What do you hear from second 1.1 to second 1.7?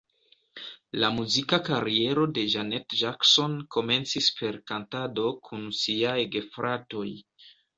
muzika